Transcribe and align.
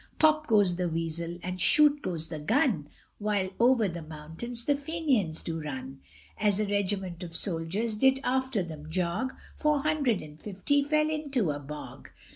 Pop 0.17 0.47
goes 0.47 0.77
the 0.77 0.89
weazel, 0.89 1.37
and 1.43 1.61
shoot 1.61 2.01
goes 2.01 2.29
the 2.29 2.39
gun, 2.39 2.89
While 3.19 3.51
over 3.59 3.87
the 3.87 4.01
mountains 4.01 4.65
the 4.65 4.75
Fenians 4.75 5.43
do 5.43 5.61
run; 5.61 5.99
As 6.39 6.59
a 6.59 6.65
regiment 6.65 7.21
of 7.21 7.35
soldiers 7.35 7.97
did 7.99 8.19
after 8.23 8.63
them 8.63 8.89
jog, 8.89 9.35
Four 9.55 9.83
hundred 9.83 10.23
and 10.23 10.39
fifty 10.39 10.83
fell 10.83 11.07
into 11.11 11.51
a 11.51 11.59
bog! 11.59 12.09